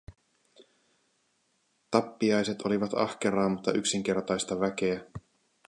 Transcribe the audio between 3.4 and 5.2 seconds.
mutta yksinkertaista väkeä.